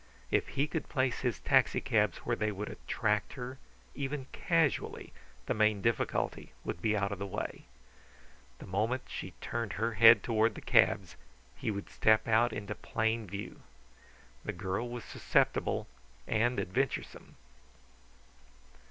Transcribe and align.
If 0.31 0.47
he 0.57 0.65
could 0.65 0.89
place 0.89 1.19
his 1.19 1.39
taxicabs 1.41 2.25
where 2.25 2.35
they 2.35 2.51
would 2.51 2.69
attract 2.69 3.33
her, 3.33 3.59
even 3.93 4.25
casually, 4.31 5.13
the 5.45 5.53
main 5.53 5.79
difficulty 5.83 6.53
would 6.65 6.81
be 6.81 6.97
out 6.97 7.11
of 7.11 7.19
the 7.19 7.27
way. 7.27 7.65
The 8.57 8.65
moment 8.65 9.03
she 9.07 9.35
turned 9.41 9.73
her 9.73 9.93
head 9.93 10.23
toward 10.23 10.55
the 10.55 10.59
cabs 10.61 11.17
he 11.55 11.69
would 11.69 11.87
step 11.91 12.27
out 12.27 12.51
into 12.51 12.73
plain 12.73 13.27
view. 13.27 13.61
The 14.43 14.53
girl 14.53 14.89
was 14.89 15.03
susceptible 15.05 15.85
and 16.25 16.59
adventuresome. 16.59 17.35